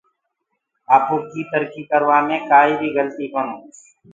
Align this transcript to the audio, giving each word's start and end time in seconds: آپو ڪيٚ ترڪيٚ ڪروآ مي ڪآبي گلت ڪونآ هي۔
آپو 0.95 1.15
ڪيٚ 1.31 1.49
ترڪيٚ 1.51 1.87
ڪروآ 1.91 2.17
مي 2.27 2.37
ڪآبي 2.49 2.89
گلت 2.97 3.17
ڪونآ 3.33 3.53
هي۔ 3.61 3.69